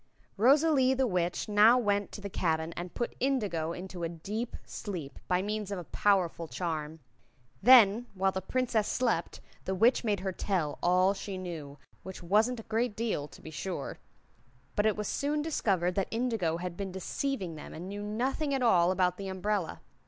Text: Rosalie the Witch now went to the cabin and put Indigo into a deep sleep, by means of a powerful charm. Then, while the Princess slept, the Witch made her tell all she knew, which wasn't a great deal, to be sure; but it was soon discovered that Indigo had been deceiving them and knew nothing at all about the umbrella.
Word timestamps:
Rosalie 0.35 0.95
the 0.95 1.05
Witch 1.05 1.47
now 1.47 1.77
went 1.77 2.11
to 2.11 2.21
the 2.21 2.27
cabin 2.31 2.73
and 2.73 2.95
put 2.95 3.15
Indigo 3.19 3.71
into 3.71 4.01
a 4.01 4.09
deep 4.09 4.57
sleep, 4.65 5.19
by 5.27 5.43
means 5.43 5.69
of 5.69 5.77
a 5.77 5.83
powerful 5.83 6.47
charm. 6.47 7.01
Then, 7.61 8.07
while 8.15 8.31
the 8.31 8.41
Princess 8.41 8.87
slept, 8.87 9.41
the 9.65 9.75
Witch 9.75 10.03
made 10.03 10.21
her 10.21 10.31
tell 10.31 10.79
all 10.81 11.13
she 11.13 11.37
knew, 11.37 11.77
which 12.01 12.23
wasn't 12.23 12.59
a 12.59 12.63
great 12.63 12.95
deal, 12.95 13.27
to 13.27 13.43
be 13.43 13.51
sure; 13.51 13.99
but 14.75 14.87
it 14.87 14.95
was 14.97 15.07
soon 15.07 15.43
discovered 15.43 15.93
that 15.93 16.07
Indigo 16.09 16.57
had 16.57 16.75
been 16.75 16.91
deceiving 16.91 17.53
them 17.53 17.71
and 17.71 17.87
knew 17.87 18.01
nothing 18.01 18.55
at 18.55 18.63
all 18.63 18.89
about 18.89 19.17
the 19.17 19.27
umbrella. 19.27 19.81